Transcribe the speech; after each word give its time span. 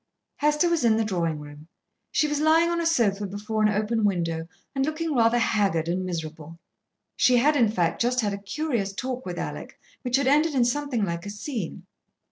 Hester 0.37 0.67
was 0.67 0.83
in 0.83 0.97
the 0.97 1.05
drawing 1.05 1.37
room. 1.39 1.67
She 2.11 2.27
was 2.27 2.41
lying 2.41 2.71
on 2.71 2.81
a 2.81 2.87
sofa 2.87 3.27
before 3.27 3.61
an 3.61 3.69
open 3.69 4.03
window 4.03 4.47
and 4.73 4.83
looking 4.83 5.13
rather 5.13 5.37
haggard 5.37 5.87
and 5.87 6.03
miserable. 6.03 6.57
She 7.15 7.37
had, 7.37 7.55
in 7.55 7.69
fact, 7.69 8.01
just 8.01 8.21
had 8.21 8.33
a 8.33 8.39
curious 8.41 8.93
talk 8.93 9.27
with 9.27 9.37
Alec 9.37 9.79
which 10.01 10.15
had 10.15 10.25
ended 10.25 10.55
in 10.55 10.65
something 10.65 11.05
like 11.05 11.27
a 11.27 11.29
scene. 11.29 11.85